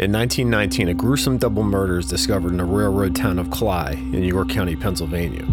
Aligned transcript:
In 0.00 0.12
1919, 0.12 0.88
a 0.88 0.94
gruesome 0.94 1.36
double 1.36 1.62
murder 1.62 1.98
is 1.98 2.06
discovered 2.06 2.52
in 2.52 2.56
the 2.56 2.64
railroad 2.64 3.14
town 3.14 3.38
of 3.38 3.50
Cly 3.50 3.90
in 3.90 4.22
York 4.22 4.48
County, 4.48 4.74
Pennsylvania. 4.74 5.44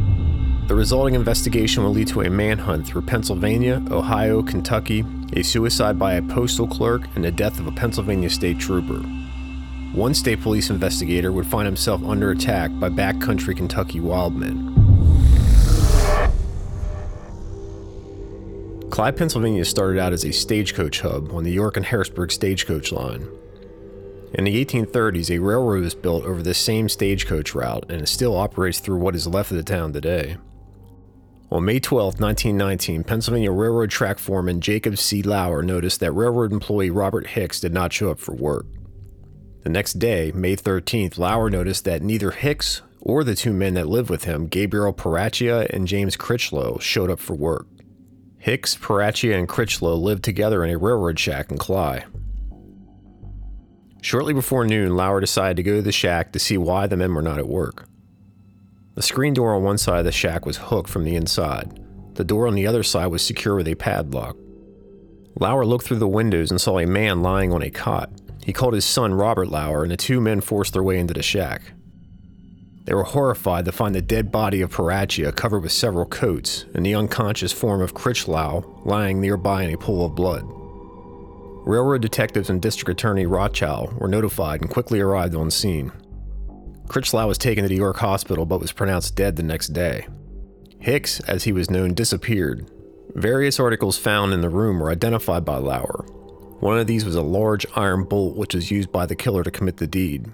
The 0.67 0.73
resulting 0.73 1.15
investigation 1.15 1.83
will 1.83 1.91
lead 1.91 2.07
to 2.07 2.21
a 2.21 2.29
manhunt 2.29 2.87
through 2.87 3.01
Pennsylvania, 3.01 3.83
Ohio, 3.91 4.41
Kentucky, 4.41 5.03
a 5.33 5.43
suicide 5.43 5.99
by 5.99 6.13
a 6.13 6.21
postal 6.21 6.65
clerk, 6.65 7.09
and 7.15 7.25
the 7.25 7.31
death 7.31 7.59
of 7.59 7.67
a 7.67 7.73
Pennsylvania 7.73 8.29
state 8.29 8.57
trooper. 8.57 8.99
One 9.91 10.13
state 10.13 10.39
police 10.39 10.69
investigator 10.69 11.33
would 11.33 11.45
find 11.45 11.65
himself 11.65 12.01
under 12.05 12.31
attack 12.31 12.71
by 12.79 12.87
backcountry 12.87 13.57
Kentucky 13.57 13.99
wildmen. 13.99 14.73
Cly, 18.91 19.11
Pennsylvania 19.11 19.65
started 19.65 19.99
out 19.99 20.13
as 20.13 20.23
a 20.23 20.31
stagecoach 20.31 21.01
hub 21.01 21.33
on 21.33 21.43
the 21.43 21.51
York 21.51 21.75
and 21.75 21.85
Harrisburg 21.85 22.31
stagecoach 22.31 22.93
line. 22.93 23.27
In 24.33 24.43
the 24.43 24.65
1830s, 24.65 25.29
a 25.29 25.39
railroad 25.39 25.83
was 25.83 25.95
built 25.95 26.25
over 26.25 26.43
this 26.43 26.57
same 26.57 26.89
stagecoach 26.89 27.55
route 27.55 27.85
and 27.89 28.01
it 28.01 28.07
still 28.07 28.35
operates 28.35 28.79
through 28.79 28.97
what 28.97 29.15
is 29.15 29.25
left 29.25 29.51
of 29.51 29.57
the 29.57 29.63
town 29.63 29.93
today. 29.93 30.37
On 31.49 31.63
May 31.63 31.79
12, 31.79 32.19
1919, 32.19 33.05
Pennsylvania 33.05 33.53
Railroad 33.53 33.89
track 33.89 34.19
foreman 34.19 34.59
Jacob 34.59 34.97
C. 34.97 35.23
Lauer 35.23 35.63
noticed 35.63 36.01
that 36.01 36.11
railroad 36.11 36.51
employee 36.51 36.89
Robert 36.89 37.27
Hicks 37.27 37.61
did 37.61 37.73
not 37.73 37.93
show 37.93 38.11
up 38.11 38.19
for 38.19 38.35
work. 38.35 38.65
The 39.63 39.69
next 39.69 39.93
day, 39.93 40.33
May 40.35 40.57
13th, 40.57 41.17
Lauer 41.17 41.49
noticed 41.49 41.85
that 41.85 42.01
neither 42.01 42.31
Hicks 42.31 42.81
or 42.99 43.23
the 43.23 43.35
two 43.35 43.53
men 43.53 43.75
that 43.75 43.87
lived 43.87 44.09
with 44.09 44.25
him, 44.25 44.47
Gabriel 44.47 44.93
Parachia 44.93 45.69
and 45.69 45.87
James 45.87 46.17
Critchlow, 46.17 46.79
showed 46.79 47.09
up 47.09 47.19
for 47.19 47.33
work. 47.33 47.65
Hicks, 48.39 48.75
Parachia, 48.75 49.37
and 49.37 49.47
Critchlow 49.47 49.95
lived 49.95 50.23
together 50.23 50.65
in 50.65 50.69
a 50.69 50.77
railroad 50.77 51.17
shack 51.17 51.49
in 51.49 51.57
Cly. 51.57 52.03
Shortly 54.07 54.31
before 54.31 54.65
noon, 54.65 54.95
Lauer 54.95 55.19
decided 55.19 55.57
to 55.57 55.63
go 55.63 55.75
to 55.75 55.81
the 55.81 55.91
shack 55.91 56.31
to 56.31 56.39
see 56.39 56.57
why 56.57 56.87
the 56.87 56.95
men 56.95 57.13
were 57.13 57.21
not 57.21 57.39
at 57.39 57.49
work. 57.49 57.89
The 58.95 59.01
screen 59.01 59.33
door 59.33 59.53
on 59.53 59.63
one 59.63 59.77
side 59.77 59.99
of 59.99 60.05
the 60.05 60.13
shack 60.13 60.45
was 60.45 60.55
hooked 60.55 60.89
from 60.89 61.03
the 61.03 61.17
inside. 61.17 61.77
The 62.13 62.23
door 62.23 62.47
on 62.47 62.55
the 62.55 62.65
other 62.65 62.83
side 62.83 63.07
was 63.07 63.21
secure 63.21 63.55
with 63.55 63.67
a 63.67 63.75
padlock. 63.75 64.37
Lauer 65.37 65.65
looked 65.65 65.83
through 65.83 65.99
the 65.99 66.07
windows 66.07 66.51
and 66.51 66.61
saw 66.61 66.79
a 66.79 66.85
man 66.85 67.21
lying 67.21 67.51
on 67.51 67.61
a 67.61 67.69
cot. 67.69 68.09
He 68.45 68.53
called 68.53 68.75
his 68.75 68.85
son 68.85 69.13
Robert 69.13 69.49
Lauer, 69.49 69.83
and 69.83 69.91
the 69.91 69.97
two 69.97 70.21
men 70.21 70.39
forced 70.39 70.71
their 70.71 70.83
way 70.83 70.99
into 70.99 71.13
the 71.13 71.21
shack. 71.21 71.73
They 72.85 72.93
were 72.93 73.03
horrified 73.03 73.65
to 73.65 73.73
find 73.73 73.93
the 73.93 74.01
dead 74.01 74.31
body 74.31 74.61
of 74.61 74.71
Parachia 74.71 75.35
covered 75.35 75.63
with 75.63 75.73
several 75.73 76.05
coats 76.05 76.63
and 76.73 76.85
the 76.85 76.95
unconscious 76.95 77.51
form 77.51 77.81
of 77.81 77.93
Critchlow 77.93 78.83
lying 78.85 79.19
nearby 79.19 79.63
in 79.63 79.73
a 79.73 79.77
pool 79.77 80.05
of 80.05 80.15
blood. 80.15 80.56
Railroad 81.67 82.01
detectives 82.01 82.49
and 82.49 82.61
District 82.61 82.89
Attorney 82.89 83.25
Rothschild 83.25 83.91
were 83.99 84.07
notified 84.07 84.61
and 84.61 84.69
quickly 84.69 85.01
arrived 85.01 85.35
on 85.35 85.51
scene. 85.51 85.91
Critchlow 86.87 87.27
was 87.27 87.37
taken 87.37 87.63
to 87.63 87.67
the 87.67 87.75
York 87.75 87.97
Hospital 87.97 88.45
but 88.45 88.61
was 88.61 88.71
pronounced 88.71 89.17
dead 89.17 89.35
the 89.35 89.43
next 89.43 89.73
day. 89.73 90.07
Hicks, 90.79 91.19
as 91.21 91.43
he 91.43 91.51
was 91.51 91.69
known, 91.69 91.93
disappeared. 91.93 92.71
Various 93.15 93.59
articles 93.59 93.97
found 93.97 94.31
in 94.31 94.39
the 94.39 94.49
room 94.49 94.79
were 94.79 94.89
identified 94.89 95.43
by 95.43 95.57
Lauer. 95.57 96.05
One 96.61 96.79
of 96.79 96.87
these 96.87 97.03
was 97.03 97.15
a 97.15 97.21
large 97.21 97.65
iron 97.75 98.05
bolt 98.05 98.37
which 98.37 98.55
was 98.55 98.71
used 98.71 98.93
by 98.93 99.05
the 99.05 99.15
killer 99.15 99.43
to 99.43 99.51
commit 99.51 99.75
the 99.75 99.87
deed. 99.87 100.31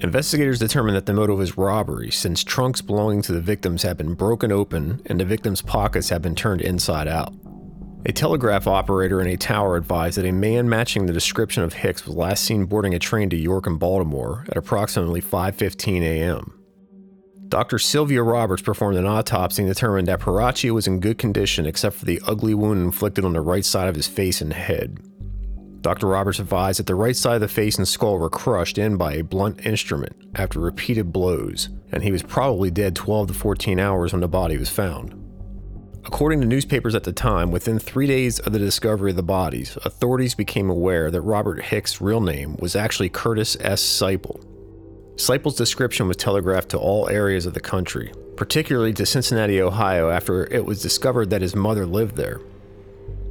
Investigators 0.00 0.58
determined 0.58 0.96
that 0.96 1.04
the 1.04 1.12
motive 1.12 1.36
was 1.36 1.58
robbery 1.58 2.10
since 2.10 2.42
trunks 2.42 2.80
belonging 2.80 3.20
to 3.20 3.32
the 3.32 3.40
victims 3.42 3.82
had 3.82 3.98
been 3.98 4.14
broken 4.14 4.50
open 4.50 5.02
and 5.04 5.20
the 5.20 5.26
victims' 5.26 5.60
pockets 5.60 6.08
had 6.08 6.22
been 6.22 6.34
turned 6.34 6.62
inside 6.62 7.06
out. 7.06 7.34
A 8.08 8.12
telegraph 8.12 8.68
operator 8.68 9.20
in 9.20 9.26
a 9.26 9.36
tower 9.36 9.74
advised 9.74 10.16
that 10.16 10.24
a 10.24 10.30
man 10.30 10.68
matching 10.68 11.06
the 11.06 11.12
description 11.12 11.64
of 11.64 11.72
Hicks 11.72 12.06
was 12.06 12.14
last 12.14 12.44
seen 12.44 12.64
boarding 12.64 12.94
a 12.94 13.00
train 13.00 13.28
to 13.30 13.36
York 13.36 13.66
and 13.66 13.80
Baltimore 13.80 14.44
at 14.48 14.56
approximately 14.56 15.20
5:15 15.20 16.02
a.m. 16.02 16.52
Dr. 17.48 17.80
Sylvia 17.80 18.22
Roberts 18.22 18.62
performed 18.62 18.96
an 18.96 19.06
autopsy 19.06 19.64
and 19.64 19.68
determined 19.68 20.06
that 20.06 20.20
Parachia 20.20 20.72
was 20.72 20.86
in 20.86 21.00
good 21.00 21.18
condition 21.18 21.66
except 21.66 21.96
for 21.96 22.04
the 22.04 22.22
ugly 22.28 22.54
wound 22.54 22.80
inflicted 22.80 23.24
on 23.24 23.32
the 23.32 23.40
right 23.40 23.64
side 23.64 23.88
of 23.88 23.96
his 23.96 24.06
face 24.06 24.40
and 24.40 24.52
head. 24.52 25.00
Dr. 25.80 26.06
Roberts 26.06 26.38
advised 26.38 26.78
that 26.78 26.86
the 26.86 26.94
right 26.94 27.16
side 27.16 27.34
of 27.34 27.40
the 27.40 27.48
face 27.48 27.76
and 27.76 27.88
skull 27.88 28.18
were 28.18 28.30
crushed 28.30 28.78
in 28.78 28.96
by 28.96 29.14
a 29.14 29.24
blunt 29.24 29.66
instrument 29.66 30.14
after 30.36 30.60
repeated 30.60 31.12
blows, 31.12 31.70
and 31.90 32.04
he 32.04 32.12
was 32.12 32.22
probably 32.22 32.70
dead 32.70 32.94
12 32.94 33.26
to 33.28 33.34
14 33.34 33.80
hours 33.80 34.12
when 34.12 34.20
the 34.20 34.28
body 34.28 34.56
was 34.56 34.70
found. 34.70 35.25
According 36.06 36.40
to 36.40 36.46
newspapers 36.46 36.94
at 36.94 37.02
the 37.02 37.12
time, 37.12 37.50
within 37.50 37.80
three 37.80 38.06
days 38.06 38.38
of 38.38 38.52
the 38.52 38.60
discovery 38.60 39.10
of 39.10 39.16
the 39.16 39.24
bodies, 39.24 39.76
authorities 39.84 40.36
became 40.36 40.70
aware 40.70 41.10
that 41.10 41.20
Robert 41.20 41.64
Hicks' 41.64 42.00
real 42.00 42.20
name 42.20 42.56
was 42.60 42.76
actually 42.76 43.08
Curtis 43.08 43.56
S. 43.58 43.82
Seiple. 43.82 44.40
Seiple's 45.16 45.56
description 45.56 46.06
was 46.06 46.16
telegraphed 46.16 46.68
to 46.68 46.78
all 46.78 47.08
areas 47.08 47.44
of 47.44 47.54
the 47.54 47.60
country, 47.60 48.12
particularly 48.36 48.92
to 48.92 49.04
Cincinnati, 49.04 49.60
Ohio, 49.60 50.08
after 50.08 50.46
it 50.46 50.64
was 50.64 50.80
discovered 50.80 51.30
that 51.30 51.42
his 51.42 51.56
mother 51.56 51.84
lived 51.84 52.14
there. 52.14 52.40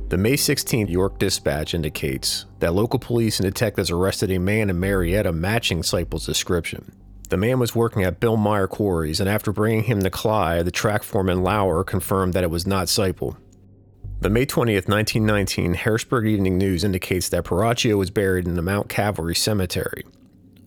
The 0.09 0.17
May 0.17 0.33
16th 0.33 0.89
York 0.89 1.17
Dispatch 1.17 1.73
indicates 1.73 2.45
that 2.59 2.73
local 2.73 2.99
police 2.99 3.39
and 3.39 3.47
detectives 3.47 3.89
arrested 3.89 4.31
a 4.31 4.37
man 4.37 4.69
in 4.69 4.81
Marietta 4.81 5.31
matching 5.31 5.81
Seiple's 5.81 6.25
description. 6.25 6.91
The 7.27 7.37
man 7.37 7.59
was 7.59 7.75
working 7.75 8.03
at 8.03 8.19
Bill 8.19 8.37
Meyer 8.37 8.67
Quarries, 8.67 9.19
and 9.19 9.27
after 9.27 9.51
bringing 9.51 9.83
him 9.83 10.01
to 10.01 10.09
Cly, 10.09 10.61
the 10.61 10.71
track 10.71 11.03
foreman 11.03 11.41
Lauer 11.41 11.83
confirmed 11.83 12.33
that 12.33 12.43
it 12.43 12.51
was 12.51 12.67
not 12.67 12.87
Seiple. 12.87 13.37
The 14.21 14.29
May 14.29 14.45
20th, 14.45 14.87
1919 14.87 15.73
Harrisburg 15.73 16.27
Evening 16.27 16.57
News 16.57 16.83
indicates 16.83 17.29
that 17.29 17.45
Parachia 17.45 17.97
was 17.97 18.11
buried 18.11 18.47
in 18.47 18.55
the 18.55 18.61
Mount 18.61 18.89
Calvary 18.89 19.35
Cemetery. 19.35 20.03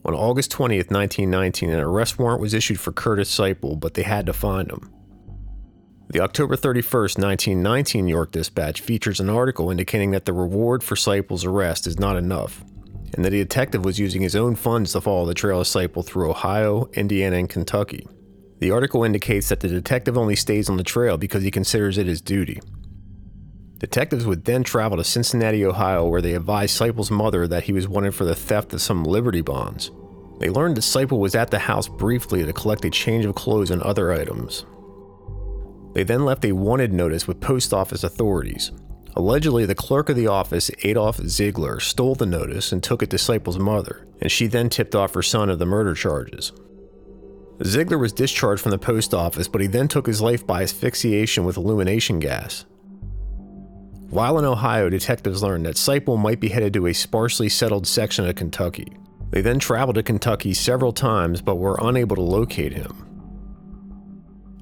On 0.04 0.14
August 0.14 0.52
20th, 0.52 0.90
1919, 0.90 1.70
an 1.70 1.80
arrest 1.80 2.18
warrant 2.18 2.40
was 2.40 2.54
issued 2.54 2.80
for 2.80 2.92
Curtis 2.92 3.36
Seiple, 3.36 3.78
but 3.78 3.94
they 3.94 4.02
had 4.02 4.26
to 4.26 4.32
find 4.32 4.70
him. 4.70 4.90
The 6.10 6.20
October 6.20 6.56
31st, 6.56 7.22
1919 7.22 8.08
York 8.08 8.32
Dispatch 8.32 8.80
features 8.80 9.20
an 9.20 9.28
article 9.28 9.70
indicating 9.70 10.10
that 10.12 10.24
the 10.24 10.32
reward 10.32 10.82
for 10.82 10.94
Seiple's 10.94 11.44
arrest 11.44 11.86
is 11.86 11.98
not 11.98 12.16
enough, 12.16 12.64
and 13.14 13.24
that 13.24 13.30
the 13.30 13.38
detective 13.38 13.84
was 13.84 13.98
using 13.98 14.22
his 14.22 14.36
own 14.36 14.54
funds 14.54 14.92
to 14.92 15.00
follow 15.00 15.26
the 15.26 15.34
trail 15.34 15.60
of 15.60 15.66
Seiple 15.66 16.04
through 16.04 16.30
Ohio, 16.30 16.88
Indiana, 16.94 17.36
and 17.36 17.48
Kentucky. 17.48 18.06
The 18.58 18.70
article 18.70 19.04
indicates 19.04 19.48
that 19.48 19.60
the 19.60 19.68
detective 19.68 20.18
only 20.18 20.36
stays 20.36 20.68
on 20.68 20.76
the 20.76 20.82
trail 20.82 21.16
because 21.16 21.42
he 21.42 21.50
considers 21.50 21.96
it 21.96 22.06
his 22.06 22.20
duty. 22.20 22.60
Detectives 23.78 24.26
would 24.26 24.44
then 24.44 24.64
travel 24.64 24.98
to 24.98 25.04
Cincinnati, 25.04 25.64
Ohio, 25.64 26.06
where 26.08 26.20
they 26.20 26.34
advised 26.34 26.78
Seiple's 26.78 27.10
mother 27.10 27.46
that 27.46 27.64
he 27.64 27.72
was 27.72 27.86
wanted 27.86 28.14
for 28.14 28.24
the 28.24 28.34
theft 28.34 28.72
of 28.72 28.82
some 28.82 29.04
Liberty 29.04 29.40
bonds. 29.40 29.92
They 30.40 30.50
learned 30.50 30.76
that 30.76 30.82
Seiple 30.82 31.20
was 31.20 31.36
at 31.36 31.50
the 31.50 31.60
house 31.60 31.88
briefly 31.88 32.44
to 32.44 32.52
collect 32.52 32.84
a 32.84 32.90
change 32.90 33.24
of 33.24 33.36
clothes 33.36 33.70
and 33.70 33.82
other 33.82 34.12
items. 34.12 34.66
They 35.94 36.02
then 36.02 36.24
left 36.24 36.44
a 36.44 36.52
wanted 36.52 36.92
notice 36.92 37.28
with 37.28 37.40
post 37.40 37.72
office 37.72 38.02
authorities, 38.02 38.72
Allegedly, 39.18 39.66
the 39.66 39.74
clerk 39.74 40.08
of 40.08 40.14
the 40.14 40.28
office, 40.28 40.70
Adolf 40.84 41.16
Ziegler, 41.26 41.80
stole 41.80 42.14
the 42.14 42.24
notice 42.24 42.70
and 42.70 42.80
took 42.80 43.02
it 43.02 43.10
to 43.10 43.16
Seiple's 43.16 43.58
mother, 43.58 44.06
and 44.20 44.30
she 44.30 44.46
then 44.46 44.68
tipped 44.68 44.94
off 44.94 45.14
her 45.14 45.24
son 45.24 45.50
of 45.50 45.58
the 45.58 45.66
murder 45.66 45.92
charges. 45.92 46.52
Ziegler 47.64 47.98
was 47.98 48.12
discharged 48.12 48.62
from 48.62 48.70
the 48.70 48.78
post 48.78 49.12
office, 49.12 49.48
but 49.48 49.60
he 49.60 49.66
then 49.66 49.88
took 49.88 50.06
his 50.06 50.20
life 50.20 50.46
by 50.46 50.62
asphyxiation 50.62 51.44
with 51.44 51.56
illumination 51.56 52.20
gas. 52.20 52.64
While 54.08 54.38
in 54.38 54.44
Ohio, 54.44 54.88
detectives 54.88 55.42
learned 55.42 55.66
that 55.66 55.74
Seiple 55.74 56.16
might 56.16 56.38
be 56.38 56.50
headed 56.50 56.72
to 56.74 56.86
a 56.86 56.94
sparsely 56.94 57.48
settled 57.48 57.88
section 57.88 58.24
of 58.24 58.36
Kentucky. 58.36 58.96
They 59.30 59.40
then 59.40 59.58
traveled 59.58 59.96
to 59.96 60.04
Kentucky 60.04 60.54
several 60.54 60.92
times 60.92 61.42
but 61.42 61.56
were 61.56 61.76
unable 61.82 62.14
to 62.14 62.22
locate 62.22 62.72
him. 62.72 63.04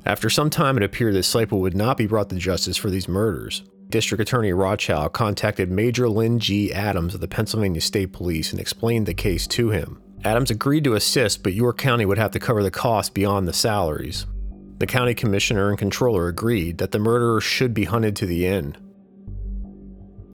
After 0.07 0.31
some 0.31 0.49
time, 0.49 0.79
it 0.79 0.83
appeared 0.83 1.15
that 1.15 1.21
Seiple 1.27 1.61
would 1.61 1.77
not 1.77 1.99
be 1.99 2.07
brought 2.07 2.31
to 2.31 2.37
justice 2.37 2.79
for 2.79 2.89
these 2.89 3.07
murders, 3.07 3.63
District 3.89 4.21
Attorney 4.21 4.53
Rothschild 4.53 5.13
contacted 5.13 5.71
Major 5.71 6.09
Lynn 6.09 6.39
G. 6.39 6.73
Adams 6.73 7.15
of 7.15 7.21
the 7.21 7.29
Pennsylvania 7.29 7.81
State 7.81 8.13
Police 8.13 8.51
and 8.51 8.61
explained 8.61 9.07
the 9.07 9.15
case 9.15 9.47
to 9.49 9.71
him. 9.71 10.03
Adams 10.25 10.51
agreed 10.51 10.85
to 10.85 10.95
assist, 10.95 11.43
but 11.43 11.55
York 11.55 11.79
County 11.79 12.05
would 12.05 12.19
have 12.19 12.33
to 12.33 12.41
cover 12.41 12.63
the 12.63 12.71
costs 12.71 13.11
beyond 13.11 13.47
the 13.47 13.53
salaries. 13.53 14.27
The 14.79 14.87
county 14.87 15.15
commissioner 15.15 15.69
and 15.69 15.79
controller 15.79 16.27
agreed 16.27 16.79
that 16.79 16.91
the 16.91 16.99
murderer 16.99 17.41
should 17.41 17.73
be 17.75 17.85
hunted 17.85 18.17
to 18.17 18.27
the 18.27 18.47
end. 18.47 18.77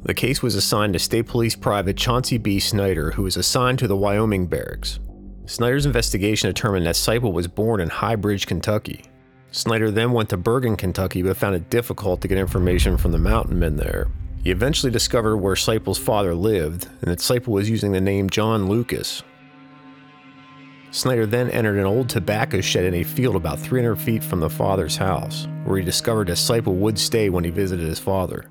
The 0.02 0.14
case 0.14 0.42
was 0.42 0.56
assigned 0.56 0.94
to 0.94 0.98
State 0.98 1.26
Police 1.26 1.54
Private 1.54 1.96
Chauncey 1.96 2.38
B. 2.38 2.58
Snyder, 2.58 3.12
who 3.12 3.22
was 3.22 3.36
assigned 3.36 3.78
to 3.80 3.86
the 3.86 3.96
Wyoming 3.96 4.46
barracks. 4.46 4.98
Snyder's 5.46 5.86
investigation 5.86 6.48
determined 6.48 6.86
that 6.86 6.94
Seiple 6.94 7.32
was 7.32 7.46
born 7.46 7.80
in 7.80 7.88
High 7.88 8.16
Bridge, 8.16 8.46
Kentucky. 8.46 9.04
Snyder 9.52 9.90
then 9.90 10.12
went 10.12 10.30
to 10.30 10.38
Burgin, 10.38 10.78
Kentucky, 10.78 11.22
but 11.22 11.36
found 11.36 11.54
it 11.54 11.68
difficult 11.68 12.22
to 12.22 12.28
get 12.28 12.38
information 12.38 12.96
from 12.96 13.12
the 13.12 13.18
mountain 13.18 13.58
men 13.58 13.76
there. 13.76 14.08
He 14.42 14.50
eventually 14.50 14.90
discovered 14.90 15.36
where 15.36 15.54
Seiple's 15.54 15.98
father 15.98 16.34
lived, 16.34 16.88
and 17.02 17.10
that 17.10 17.18
Seiple 17.18 17.48
was 17.48 17.68
using 17.68 17.92
the 17.92 18.00
name 18.00 18.30
John 18.30 18.66
Lucas. 18.66 19.22
Snyder 20.90 21.26
then 21.26 21.50
entered 21.50 21.78
an 21.78 21.86
old 21.86 22.08
tobacco 22.08 22.62
shed 22.62 22.84
in 22.84 22.94
a 22.94 23.04
field 23.04 23.36
about 23.36 23.58
300 23.58 23.96
feet 23.96 24.24
from 24.24 24.40
the 24.40 24.50
father's 24.50 24.96
house, 24.96 25.46
where 25.64 25.78
he 25.78 25.84
discovered 25.84 26.28
that 26.28 26.38
Seiple 26.38 26.74
would 26.74 26.98
stay 26.98 27.28
when 27.28 27.44
he 27.44 27.50
visited 27.50 27.86
his 27.86 27.98
father. 27.98 28.50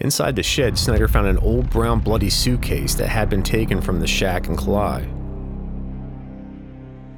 Inside 0.00 0.36
the 0.36 0.42
shed, 0.44 0.78
Snyder 0.78 1.08
found 1.08 1.26
an 1.26 1.38
old 1.38 1.70
brown 1.70 1.98
bloody 1.98 2.30
suitcase 2.30 2.94
that 2.94 3.08
had 3.08 3.28
been 3.28 3.42
taken 3.42 3.80
from 3.80 3.98
the 3.98 4.06
shack 4.06 4.46
in 4.46 4.56
Cly. 4.56 5.08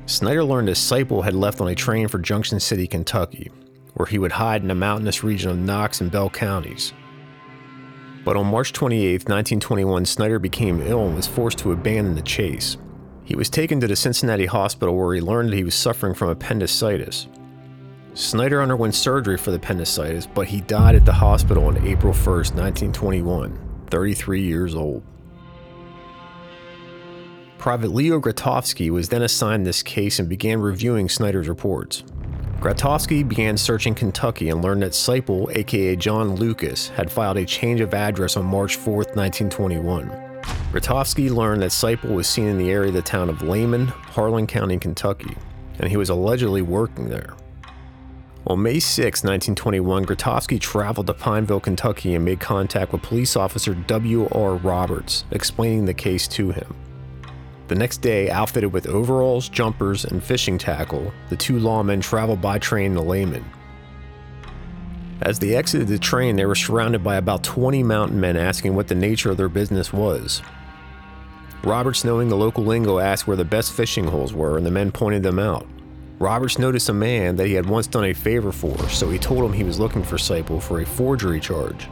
Snyder 0.06 0.44
learned 0.44 0.68
his 0.68 0.78
Seiple 0.78 1.24
had 1.24 1.34
left 1.34 1.60
on 1.60 1.66
a 1.66 1.74
train 1.74 2.06
for 2.06 2.20
Junction 2.20 2.60
City, 2.60 2.86
Kentucky, 2.86 3.50
where 3.94 4.06
he 4.06 4.18
would 4.18 4.32
hide 4.32 4.62
in 4.62 4.68
the 4.68 4.74
mountainous 4.74 5.24
region 5.24 5.50
of 5.50 5.58
Knox 5.58 6.00
and 6.00 6.12
Bell 6.12 6.30
counties. 6.30 6.92
But 8.24 8.36
on 8.36 8.46
March 8.46 8.72
28, 8.72 9.28
1921, 9.28 10.06
Snyder 10.06 10.38
became 10.38 10.80
ill 10.80 11.06
and 11.06 11.16
was 11.16 11.26
forced 11.26 11.58
to 11.58 11.72
abandon 11.72 12.14
the 12.14 12.22
chase. 12.22 12.76
He 13.24 13.34
was 13.34 13.50
taken 13.50 13.80
to 13.80 13.88
the 13.88 13.96
Cincinnati 13.96 14.46
hospital 14.46 14.96
where 14.96 15.14
he 15.14 15.20
learned 15.20 15.50
that 15.50 15.56
he 15.56 15.64
was 15.64 15.74
suffering 15.74 16.14
from 16.14 16.28
appendicitis. 16.28 17.26
Snyder 18.14 18.62
underwent 18.62 18.94
surgery 18.94 19.36
for 19.36 19.50
the 19.50 19.56
appendicitis, 19.56 20.26
but 20.26 20.46
he 20.46 20.60
died 20.60 20.94
at 20.94 21.04
the 21.04 21.12
hospital 21.12 21.66
on 21.66 21.84
April 21.84 22.12
1, 22.12 22.24
1921, 22.24 23.86
33 23.90 24.40
years 24.40 24.76
old. 24.76 25.02
Private 27.58 27.90
Leo 27.90 28.20
Grotowski 28.20 28.90
was 28.90 29.08
then 29.08 29.22
assigned 29.22 29.66
this 29.66 29.82
case 29.82 30.18
and 30.18 30.28
began 30.28 30.60
reviewing 30.60 31.08
Snyder's 31.08 31.48
reports. 31.48 32.04
Grotowski 32.60 33.26
began 33.26 33.56
searching 33.56 33.94
Kentucky 33.94 34.50
and 34.50 34.62
learned 34.62 34.82
that 34.82 34.92
Seiple, 34.92 35.54
aka 35.56 35.96
John 35.96 36.36
Lucas, 36.36 36.88
had 36.88 37.10
filed 37.10 37.38
a 37.38 37.44
change 37.44 37.80
of 37.80 37.94
address 37.94 38.36
on 38.36 38.44
March 38.44 38.76
4, 38.76 38.94
1921. 39.14 40.08
Grotowski 40.72 41.30
learned 41.30 41.62
that 41.62 41.70
Seiple 41.70 42.14
was 42.14 42.28
seen 42.28 42.46
in 42.46 42.58
the 42.58 42.70
area 42.70 42.88
of 42.88 42.94
the 42.94 43.02
town 43.02 43.28
of 43.28 43.42
Lehman, 43.42 43.86
Harlan 43.86 44.46
County, 44.46 44.78
Kentucky, 44.78 45.36
and 45.78 45.90
he 45.90 45.96
was 45.96 46.10
allegedly 46.10 46.62
working 46.62 47.08
there. 47.08 47.34
On 48.46 48.62
May 48.62 48.78
6, 48.78 49.24
1921, 49.24 50.04
Grotowski 50.04 50.60
traveled 50.60 51.08
to 51.08 51.14
Pineville, 51.14 51.60
Kentucky 51.60 52.14
and 52.14 52.24
made 52.24 52.38
contact 52.38 52.92
with 52.92 53.02
police 53.02 53.34
officer 53.34 53.74
W.R. 53.74 54.54
Roberts, 54.54 55.24
explaining 55.32 55.84
the 55.84 55.94
case 55.94 56.28
to 56.28 56.50
him. 56.50 56.74
The 57.68 57.74
next 57.74 57.98
day, 57.98 58.30
outfitted 58.30 58.72
with 58.72 58.86
overalls, 58.86 59.48
jumpers, 59.48 60.04
and 60.04 60.22
fishing 60.22 60.56
tackle, 60.56 61.12
the 61.30 61.36
two 61.36 61.58
lawmen 61.58 62.00
traveled 62.00 62.40
by 62.40 62.58
train 62.58 62.94
to 62.94 63.00
Lehman. 63.00 63.44
As 65.22 65.38
they 65.38 65.56
exited 65.56 65.88
the 65.88 65.98
train, 65.98 66.36
they 66.36 66.46
were 66.46 66.54
surrounded 66.54 67.02
by 67.02 67.16
about 67.16 67.42
20 67.42 67.82
mountain 67.82 68.20
men 68.20 68.36
asking 68.36 68.74
what 68.74 68.86
the 68.86 68.94
nature 68.94 69.30
of 69.30 69.36
their 69.36 69.48
business 69.48 69.92
was. 69.92 70.42
Roberts, 71.64 72.04
knowing 72.04 72.28
the 72.28 72.36
local 72.36 72.64
lingo, 72.64 72.98
asked 72.98 73.26
where 73.26 73.36
the 73.36 73.44
best 73.44 73.72
fishing 73.72 74.06
holes 74.06 74.32
were, 74.32 74.56
and 74.56 74.64
the 74.64 74.70
men 74.70 74.92
pointed 74.92 75.22
them 75.24 75.38
out. 75.40 75.66
Roberts 76.18 76.58
noticed 76.58 76.88
a 76.88 76.94
man 76.94 77.36
that 77.36 77.46
he 77.46 77.54
had 77.54 77.66
once 77.66 77.86
done 77.86 78.04
a 78.04 78.12
favor 78.12 78.52
for, 78.52 78.78
so 78.88 79.10
he 79.10 79.18
told 79.18 79.44
him 79.44 79.52
he 79.52 79.64
was 79.64 79.80
looking 79.80 80.04
for 80.04 80.16
Seiple 80.16 80.62
for 80.62 80.80
a 80.80 80.86
forgery 80.86 81.40
charge. 81.40 81.88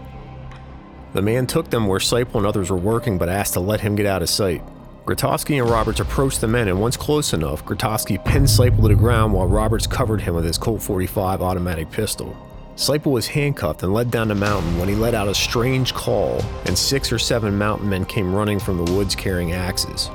The 1.14 1.22
man 1.22 1.46
took 1.46 1.70
them 1.70 1.86
where 1.86 1.98
Seiple 1.98 2.36
and 2.36 2.46
others 2.46 2.70
were 2.70 2.76
working 2.76 3.18
but 3.18 3.28
asked 3.28 3.54
to 3.54 3.60
let 3.60 3.80
him 3.80 3.96
get 3.96 4.06
out 4.06 4.22
of 4.22 4.30
sight. 4.30 4.62
Grotowski 5.06 5.60
and 5.60 5.70
Roberts 5.70 6.00
approached 6.00 6.40
the 6.40 6.48
men, 6.48 6.66
and 6.66 6.80
once 6.80 6.96
close 6.96 7.34
enough, 7.34 7.62
Grotowski 7.66 8.24
pinned 8.24 8.46
Seiple 8.46 8.80
to 8.80 8.88
the 8.88 8.94
ground 8.94 9.34
while 9.34 9.46
Roberts 9.46 9.86
covered 9.86 10.22
him 10.22 10.34
with 10.34 10.46
his 10.46 10.56
Colt 10.56 10.80
45 10.80 11.42
automatic 11.42 11.90
pistol. 11.90 12.34
Seiple 12.76 13.12
was 13.12 13.26
handcuffed 13.26 13.82
and 13.82 13.92
led 13.92 14.10
down 14.10 14.28
the 14.28 14.34
mountain 14.34 14.78
when 14.78 14.88
he 14.88 14.94
let 14.94 15.14
out 15.14 15.28
a 15.28 15.34
strange 15.34 15.92
call, 15.92 16.40
and 16.64 16.76
six 16.76 17.12
or 17.12 17.18
seven 17.18 17.58
mountain 17.58 17.86
men 17.86 18.06
came 18.06 18.34
running 18.34 18.58
from 18.58 18.82
the 18.82 18.92
woods 18.94 19.14
carrying 19.14 19.52
axes. 19.52 20.08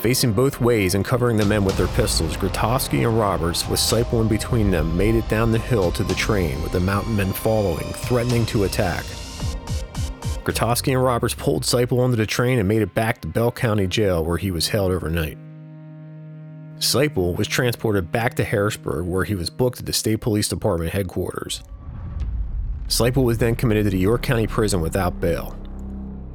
Facing 0.00 0.32
both 0.32 0.60
ways 0.60 0.96
and 0.96 1.04
covering 1.04 1.36
the 1.36 1.44
men 1.44 1.64
with 1.64 1.76
their 1.76 1.86
pistols, 1.88 2.36
Grotowski 2.36 3.06
and 3.06 3.16
Roberts, 3.16 3.68
with 3.68 3.78
Seiple 3.78 4.22
in 4.22 4.28
between 4.28 4.72
them, 4.72 4.96
made 4.96 5.14
it 5.14 5.28
down 5.28 5.52
the 5.52 5.58
hill 5.58 5.92
to 5.92 6.02
the 6.02 6.14
train, 6.14 6.60
with 6.64 6.72
the 6.72 6.80
mountain 6.80 7.14
men 7.14 7.32
following, 7.32 7.92
threatening 7.92 8.44
to 8.46 8.64
attack. 8.64 9.04
Grotowski 10.46 10.92
and 10.92 11.02
Roberts 11.02 11.34
pulled 11.34 11.64
Seiple 11.64 11.98
onto 11.98 12.14
the 12.14 12.24
train 12.24 12.60
and 12.60 12.68
made 12.68 12.80
it 12.80 12.94
back 12.94 13.20
to 13.20 13.28
Bell 13.28 13.50
County 13.50 13.88
Jail 13.88 14.24
where 14.24 14.36
he 14.36 14.52
was 14.52 14.68
held 14.68 14.92
overnight. 14.92 15.36
Seiple 16.78 17.36
was 17.36 17.48
transported 17.48 18.12
back 18.12 18.34
to 18.34 18.44
Harrisburg 18.44 19.06
where 19.06 19.24
he 19.24 19.34
was 19.34 19.50
booked 19.50 19.80
at 19.80 19.86
the 19.86 19.92
State 19.92 20.20
Police 20.20 20.48
Department 20.48 20.92
headquarters. 20.92 21.64
Seiple 22.86 23.24
was 23.24 23.38
then 23.38 23.56
committed 23.56 23.82
to 23.84 23.90
the 23.90 23.98
York 23.98 24.22
County 24.22 24.46
Prison 24.46 24.80
without 24.80 25.20
bail. 25.20 25.58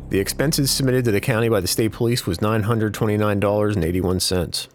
The 0.09 0.19
expenses 0.19 0.69
submitted 0.69 1.05
to 1.05 1.11
the 1.11 1.21
county 1.21 1.47
by 1.47 1.61
the 1.61 1.67
state 1.67 1.93
police 1.93 2.27
was 2.27 2.39
$929.81. 2.39 4.67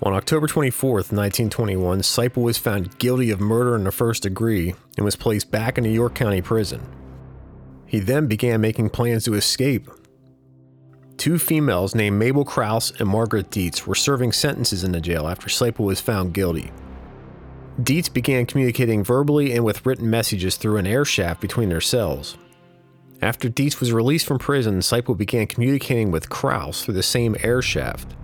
On 0.00 0.12
October 0.12 0.46
24, 0.46 0.92
1921, 0.92 2.00
Seiple 2.02 2.42
was 2.42 2.56
found 2.56 2.96
guilty 2.98 3.30
of 3.30 3.40
murder 3.40 3.74
in 3.74 3.82
the 3.82 3.90
first 3.90 4.22
degree 4.22 4.74
and 4.96 5.04
was 5.04 5.16
placed 5.16 5.50
back 5.50 5.76
in 5.76 5.82
the 5.82 5.90
York 5.90 6.14
County 6.14 6.40
Prison. 6.40 6.80
He 7.84 7.98
then 7.98 8.28
began 8.28 8.60
making 8.60 8.90
plans 8.90 9.24
to 9.24 9.34
escape. 9.34 9.88
Two 11.16 11.36
females 11.36 11.96
named 11.96 12.16
Mabel 12.16 12.44
Kraus 12.44 12.92
and 13.00 13.08
Margaret 13.08 13.50
Dietz 13.50 13.88
were 13.88 13.96
serving 13.96 14.30
sentences 14.30 14.84
in 14.84 14.92
the 14.92 15.00
jail 15.00 15.26
after 15.26 15.48
Seiple 15.48 15.86
was 15.86 16.00
found 16.00 16.32
guilty. 16.32 16.70
Dietz 17.82 18.08
began 18.08 18.46
communicating 18.46 19.02
verbally 19.02 19.52
and 19.52 19.64
with 19.64 19.84
written 19.84 20.08
messages 20.08 20.56
through 20.56 20.76
an 20.76 20.86
air 20.86 21.04
shaft 21.04 21.40
between 21.40 21.70
their 21.70 21.80
cells. 21.80 22.36
After 23.20 23.48
Dietz 23.48 23.80
was 23.80 23.92
released 23.92 24.26
from 24.26 24.38
prison, 24.38 24.78
Seiple 24.78 25.16
began 25.16 25.48
communicating 25.48 26.12
with 26.12 26.28
Kraus 26.28 26.84
through 26.84 26.94
the 26.94 27.02
same 27.02 27.34
air 27.42 27.60
shaft. 27.62 28.14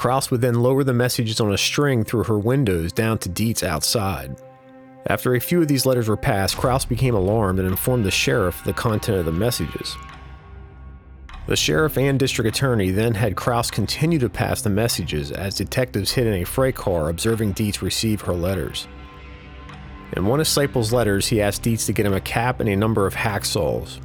Kraus 0.00 0.30
would 0.30 0.40
then 0.40 0.62
lower 0.62 0.82
the 0.82 0.94
messages 0.94 1.42
on 1.42 1.52
a 1.52 1.58
string 1.58 2.04
through 2.04 2.24
her 2.24 2.38
windows 2.38 2.90
down 2.90 3.18
to 3.18 3.28
Dietz 3.28 3.62
outside. 3.62 4.34
After 5.04 5.34
a 5.34 5.40
few 5.40 5.60
of 5.60 5.68
these 5.68 5.84
letters 5.84 6.08
were 6.08 6.16
passed, 6.16 6.56
Kraus 6.56 6.86
became 6.86 7.14
alarmed 7.14 7.58
and 7.58 7.68
informed 7.68 8.06
the 8.06 8.10
sheriff 8.10 8.60
of 8.60 8.64
the 8.64 8.72
content 8.72 9.18
of 9.18 9.26
the 9.26 9.32
messages. 9.32 9.94
The 11.48 11.54
sheriff 11.54 11.98
and 11.98 12.18
district 12.18 12.48
attorney 12.48 12.90
then 12.92 13.12
had 13.12 13.36
Kraus 13.36 13.70
continue 13.70 14.18
to 14.20 14.30
pass 14.30 14.62
the 14.62 14.70
messages 14.70 15.32
as 15.32 15.56
detectives 15.56 16.12
hid 16.12 16.26
in 16.26 16.32
a 16.32 16.44
freight 16.44 16.76
car 16.76 17.10
observing 17.10 17.52
Dietz 17.52 17.82
receive 17.82 18.22
her 18.22 18.32
letters. 18.32 18.88
In 20.16 20.24
one 20.24 20.40
of 20.40 20.48
Seiple's 20.48 20.94
letters, 20.94 21.26
he 21.26 21.42
asked 21.42 21.62
Dietz 21.62 21.84
to 21.84 21.92
get 21.92 22.06
him 22.06 22.14
a 22.14 22.22
cap 22.22 22.60
and 22.60 22.70
a 22.70 22.74
number 22.74 23.06
of 23.06 23.14
hacksaws. 23.14 24.00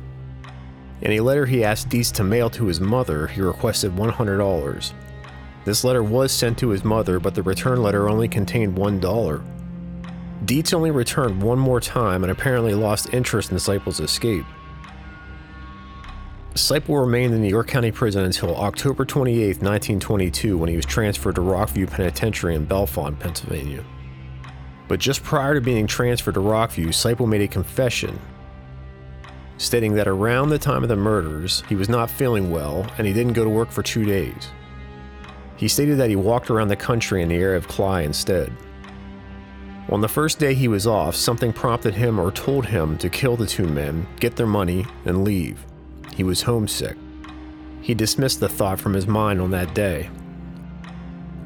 In 1.02 1.14
a 1.14 1.22
letter 1.22 1.46
he 1.46 1.64
asked 1.64 1.88
Dietz 1.88 2.12
to 2.12 2.26
mail 2.26 2.50
to 2.50 2.66
his 2.66 2.82
mother, 2.82 3.28
he 3.28 3.40
requested 3.40 3.94
$100. 3.94 4.94
This 5.66 5.84
letter 5.84 6.04
was 6.04 6.32
sent 6.32 6.60
to 6.60 6.70
his 6.70 6.86
mother, 6.86 7.20
but 7.20 7.34
the 7.34 7.42
return 7.42 7.82
letter 7.82 8.08
only 8.08 8.28
contained 8.28 8.78
$1. 8.78 9.44
Dietz 10.46 10.74
only 10.74 10.92
returned 10.92 11.42
one 11.42 11.58
more 11.58 11.82
time 11.82 12.24
and 12.24 12.32
apparently 12.32 12.76
lost 12.76 13.14
interest 13.14 13.52
in 13.52 13.58
Seiple's 13.58 14.00
escape. 14.00 14.46
Seiple 16.54 17.02
remained 17.02 17.34
in 17.34 17.42
the 17.42 17.50
York 17.50 17.68
County 17.68 17.92
Prison 17.92 18.24
until 18.24 18.56
October 18.56 19.06
28, 19.06 19.58
1922, 19.62 20.58
when 20.58 20.70
he 20.70 20.76
was 20.76 20.86
transferred 20.86 21.36
to 21.36 21.42
Rockview 21.42 21.90
Penitentiary 21.90 22.56
in 22.56 22.66
Bellefonte, 22.66 23.20
Pennsylvania. 23.20 23.84
But 24.88 25.00
just 25.00 25.24
prior 25.24 25.56
to 25.56 25.62
being 25.62 25.88
transferred 25.88 26.36
to 26.36 26.42
Rockview, 26.42 26.90
Seiple 26.90 27.28
made 27.28 27.42
a 27.42 27.48
confession, 27.48 28.20
stating 29.58 29.96
that 29.96 30.08
around 30.08 30.50
the 30.50 30.60
time 30.60 30.84
of 30.84 30.90
the 30.90 30.96
murders, 30.96 31.64
he 31.68 31.76
was 31.76 31.90
not 31.90 32.10
feeling 32.10 32.52
well 32.52 32.86
and 32.98 33.08
he 33.08 33.14
didn't 33.14 33.34
go 33.34 33.44
to 33.44 33.50
work 33.50 33.72
for 33.72 33.82
two 33.82 34.06
days. 34.06 34.50
He 35.58 35.68
stated 35.68 35.98
that 35.98 36.10
he 36.10 36.16
walked 36.16 36.50
around 36.50 36.68
the 36.68 36.76
country 36.76 37.22
in 37.22 37.30
the 37.30 37.36
area 37.36 37.58
of 37.58 37.68
Cly 37.68 38.02
instead. 38.02 38.52
On 39.90 40.02
the 40.02 40.10
first 40.10 40.40
day 40.40 40.54
he 40.54 40.68
was 40.68 40.88
off, 40.88 41.16
something 41.16 41.54
prompted 41.54 41.94
him 41.94 42.20
or 42.20 42.32
told 42.32 42.66
him 42.66 42.98
to 42.98 43.10
kill 43.10 43.36
the 43.36 43.46
two 43.46 43.68
men, 43.68 44.08
get 44.20 44.36
their 44.36 44.48
money, 44.48 44.86
and 45.06 45.24
leave. 45.24 45.64
He 46.16 46.24
was 46.24 46.42
homesick. 46.42 46.98
He 47.82 47.94
dismissed 47.94 48.40
the 48.40 48.50
thought 48.50 48.80
from 48.80 48.94
his 48.94 49.06
mind 49.06 49.40
on 49.40 49.52
that 49.52 49.76
day. 49.76 50.10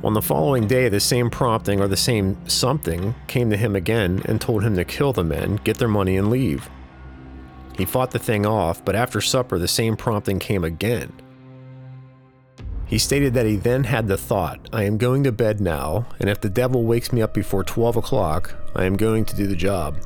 On 0.05 0.13
the 0.13 0.21
following 0.21 0.67
day, 0.67 0.87
the 0.87 1.01
same 1.01 1.29
prompting 1.29 1.81
or 1.81 1.89
the 1.89 1.97
same 1.97 2.37
something 2.47 3.13
came 3.27 3.49
to 3.49 3.57
him 3.57 3.75
again 3.75 4.21
and 4.23 4.39
told 4.39 4.63
him 4.63 4.75
to 4.75 4.85
kill 4.85 5.11
the 5.11 5.25
men, 5.25 5.59
get 5.65 5.77
their 5.77 5.89
money, 5.89 6.15
and 6.15 6.29
leave. 6.29 6.69
He 7.77 7.83
fought 7.83 8.11
the 8.11 8.19
thing 8.19 8.45
off, 8.45 8.83
but 8.85 8.95
after 8.95 9.19
supper, 9.19 9.59
the 9.59 9.67
same 9.67 9.97
prompting 9.97 10.39
came 10.39 10.63
again. 10.63 11.11
He 12.89 12.97
stated 12.97 13.35
that 13.35 13.45
he 13.45 13.55
then 13.55 13.83
had 13.83 14.07
the 14.07 14.17
thought, 14.17 14.67
I 14.73 14.83
am 14.83 14.97
going 14.97 15.23
to 15.23 15.31
bed 15.31 15.61
now, 15.61 16.07
and 16.19 16.27
if 16.27 16.41
the 16.41 16.49
devil 16.49 16.85
wakes 16.85 17.13
me 17.13 17.21
up 17.21 17.35
before 17.35 17.63
12 17.63 17.97
o'clock, 17.97 18.55
I 18.75 18.85
am 18.85 18.97
going 18.97 19.25
to 19.25 19.35
do 19.35 19.45
the 19.45 19.55
job. 19.55 19.99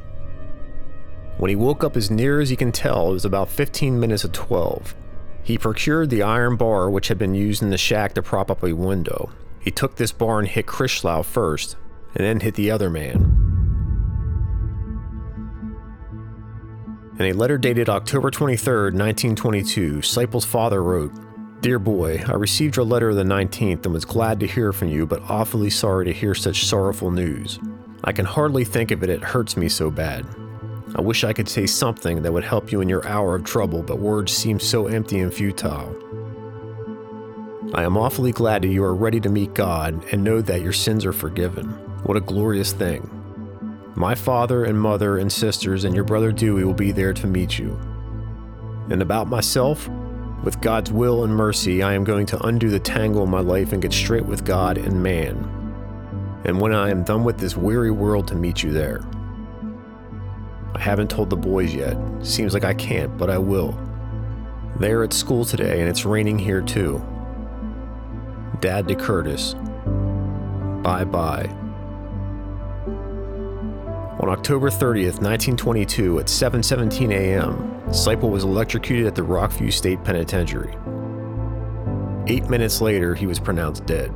When 1.38 1.48
he 1.48 1.56
woke 1.56 1.86
up 1.86 1.96
as 1.96 2.12
near 2.12 2.42
as 2.42 2.50
he 2.50 2.58
can 2.58 2.74
tell, 2.74 3.10
it 3.10 3.14
was 3.14 3.24
about 3.24 3.48
15 3.48 3.98
minutes 3.98 4.26
of 4.26 4.34
12. 4.34 4.96
He 5.44 5.58
procured 5.58 6.10
the 6.10 6.24
iron 6.24 6.58
bar 6.58 6.90
which 6.90 7.08
had 7.08 7.18
been 7.18 7.34
used 7.34 7.64
in 7.64 7.70
the 7.70 7.78
shack 7.78 8.16
to 8.16 8.22
prop 8.22 8.52
up 8.52 8.64
a 8.64 8.74
window. 8.74 9.32
He 9.62 9.72
took 9.72 9.96
this 9.96 10.12
bar 10.12 10.40
and 10.40 10.48
hit 10.48 10.66
Critchlow 10.66 11.24
first, 11.24 11.78
and 12.16 12.26
then 12.26 12.42
hit 12.42 12.56
the 12.56 12.70
other 12.70 12.90
man. 12.90 13.40
In 17.18 17.28
a 17.28 17.34
letter 17.34 17.58
dated 17.58 17.88
October 17.88 18.30
23, 18.30 18.92
1922, 18.92 20.02
Seiple's 20.02 20.44
father 20.44 20.84
wrote, 20.84 21.14
Dear 21.64 21.80
boy, 21.80 22.22
I 22.28 22.34
received 22.34 22.76
your 22.76 22.84
letter 22.84 23.12
of 23.12 23.16
the 23.16 23.24
19th 23.24 23.86
and 23.86 23.94
was 23.94 24.04
glad 24.04 24.42
to 24.42 24.46
hear 24.48 24.74
from 24.74 24.90
you, 24.90 25.06
but 25.06 25.22
awfully 25.30 25.70
sorry 25.70 26.04
to 26.04 26.12
hear 26.12 26.36
such 26.36 26.66
sorrowful 26.66 27.10
news. 27.10 27.58
I 28.04 28.12
can 28.12 28.26
hardly 28.26 28.66
think 28.66 28.92
of 28.92 29.02
it, 29.02 29.10
it 29.10 29.24
hurts 29.24 29.56
me 29.56 29.70
so 29.70 29.90
bad. 29.90 30.26
I 30.94 31.00
wish 31.00 31.24
I 31.24 31.32
could 31.32 31.48
say 31.48 31.66
something 31.66 32.22
that 32.22 32.34
would 32.34 32.44
help 32.44 32.70
you 32.70 32.82
in 32.82 32.90
your 32.90 33.08
hour 33.08 33.34
of 33.34 33.46
trouble, 33.46 33.82
but 33.82 34.00
words 34.00 34.34
seem 34.34 34.60
so 34.60 34.88
empty 34.88 35.22
and 35.22 35.34
futile. 35.34 35.96
I 37.74 37.84
am 37.84 37.96
awfully 37.96 38.34
glad 38.34 38.64
that 38.64 38.68
you 38.68 38.84
are 38.84 38.94
ready 38.94 39.22
to 39.22 39.30
meet 39.30 39.54
God 39.54 40.04
and 40.12 40.22
know 40.22 40.42
that 40.42 40.64
your 40.64 40.74
sins 40.74 41.06
are 41.06 41.14
forgiven. 41.14 41.70
What 42.04 42.18
a 42.18 42.20
glorious 42.20 42.74
thing. 42.74 43.10
My 43.96 44.16
father 44.16 44.66
and 44.66 44.78
mother 44.78 45.18
and 45.18 45.32
sisters 45.32 45.86
and 45.86 45.96
your 45.96 46.04
brother 46.04 46.34
Dewey 46.34 46.66
will 46.66 46.74
be 46.74 46.92
there 46.92 47.14
to 47.14 47.26
meet 47.26 47.58
you. 47.58 47.80
And 48.90 49.02
about 49.02 49.30
myself, 49.30 49.88
with 50.44 50.60
God's 50.62 50.92
will 50.92 51.24
and 51.24 51.34
mercy, 51.34 51.82
I 51.82 51.94
am 51.94 52.04
going 52.04 52.26
to 52.28 52.46
undo 52.46 52.70
the 52.70 52.80
tangle 52.80 53.24
in 53.24 53.30
my 53.30 53.40
life 53.40 53.72
and 53.72 53.82
get 53.82 53.94
straight 53.94 54.26
with 54.26 54.46
God 54.46 54.78
and 54.78 55.02
man. 55.02 55.50
And 56.46 56.60
when 56.60 56.74
I 56.74 56.90
am 56.90 57.04
done 57.04 57.24
with 57.24 57.38
this 57.38 57.56
weary 57.56 57.92
world, 57.92 58.28
to 58.28 58.36
meet 58.36 58.62
you 58.62 58.74
there. 58.74 59.06
I 60.76 60.80
haven't 60.80 61.10
told 61.10 61.30
the 61.30 61.38
boys 61.38 61.74
yet. 61.74 61.98
Seems 62.22 62.54
like 62.54 62.66
I 62.66 62.74
can't, 62.74 63.18
but 63.18 63.30
I 63.30 63.38
will. 63.38 63.80
They're 64.80 65.04
at 65.04 65.14
school 65.14 65.46
today, 65.46 65.80
and 65.80 65.90
it's 65.90 66.04
raining 66.04 66.40
here 66.40 66.62
too. 66.62 67.02
Dad 68.60 68.88
to 68.88 68.96
Curtis. 68.96 69.54
Bye 70.84 71.06
bye. 71.06 71.63
On 74.24 74.30
October 74.30 74.70
30th, 74.70 75.20
1922, 75.20 76.20
at 76.20 76.28
7:17 76.28 77.12
a.m., 77.12 77.58
Seiple 77.90 78.30
was 78.32 78.46
electrocuted 78.46 79.06
at 79.06 79.16
the 79.16 79.22
Rockview 79.22 79.70
State 79.70 80.02
Penitentiary. 80.06 80.78
Eight 82.28 82.50
minutes 82.50 82.80
later, 82.80 83.16
he 83.16 83.26
was 83.28 83.38
pronounced 83.38 83.86
dead. 83.86 84.14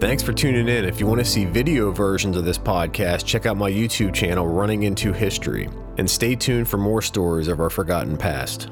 Thanks 0.00 0.24
for 0.24 0.32
tuning 0.32 0.66
in. 0.66 0.84
If 0.84 0.98
you 0.98 1.06
want 1.06 1.20
to 1.20 1.24
see 1.24 1.44
video 1.44 1.92
versions 1.92 2.36
of 2.36 2.44
this 2.44 2.58
podcast, 2.58 3.24
check 3.24 3.46
out 3.46 3.56
my 3.56 3.70
YouTube 3.70 4.12
channel, 4.12 4.48
Running 4.48 4.82
Into 4.82 5.12
History, 5.12 5.68
and 5.98 6.10
stay 6.10 6.34
tuned 6.34 6.66
for 6.66 6.78
more 6.78 7.00
stories 7.00 7.46
of 7.46 7.60
our 7.60 7.70
forgotten 7.70 8.16
past. 8.16 8.70